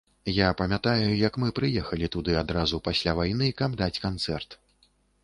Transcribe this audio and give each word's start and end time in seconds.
Я 0.35 0.45
памятаю, 0.59 1.09
як 1.27 1.33
мы 1.43 1.49
прыехалі 1.59 2.09
туды 2.15 2.37
адразу 2.43 2.79
пасля 2.89 3.15
вайны, 3.21 3.51
каб 3.61 3.77
даць 3.83 3.91
канцэрт. 4.07 4.57